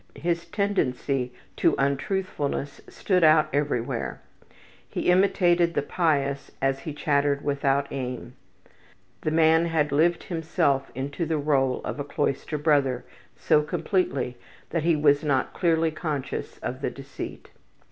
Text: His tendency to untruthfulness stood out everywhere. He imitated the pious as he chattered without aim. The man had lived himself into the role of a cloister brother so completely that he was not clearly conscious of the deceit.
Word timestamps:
His 0.19 0.47
tendency 0.47 1.31
to 1.57 1.75
untruthfulness 1.77 2.81
stood 2.89 3.23
out 3.23 3.49
everywhere. 3.53 4.19
He 4.89 5.11
imitated 5.11 5.75
the 5.75 5.83
pious 5.83 6.49
as 6.59 6.79
he 6.79 6.93
chattered 6.95 7.43
without 7.43 7.85
aim. 7.91 8.33
The 9.21 9.29
man 9.29 9.65
had 9.67 9.91
lived 9.91 10.23
himself 10.23 10.89
into 10.95 11.27
the 11.27 11.37
role 11.37 11.83
of 11.83 11.99
a 11.99 12.03
cloister 12.03 12.57
brother 12.57 13.05
so 13.37 13.61
completely 13.61 14.37
that 14.71 14.81
he 14.81 14.95
was 14.95 15.23
not 15.23 15.53
clearly 15.53 15.91
conscious 15.91 16.57
of 16.63 16.81
the 16.81 16.89
deceit. 16.89 17.51